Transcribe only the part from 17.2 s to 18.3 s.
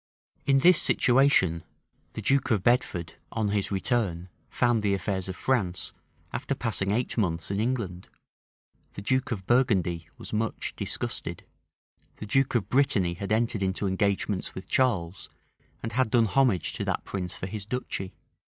for his duchy.